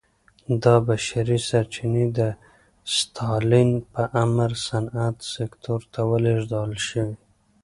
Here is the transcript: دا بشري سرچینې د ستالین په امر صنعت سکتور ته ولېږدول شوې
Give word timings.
دا 0.63 0.75
بشري 0.87 1.37
سرچینې 1.49 2.05
د 2.17 2.19
ستالین 2.97 3.69
په 3.93 4.03
امر 4.23 4.51
صنعت 4.67 5.17
سکتور 5.35 5.81
ته 5.93 5.99
ولېږدول 6.11 6.73
شوې 6.87 7.15